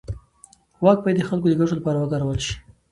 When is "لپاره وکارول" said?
1.79-2.39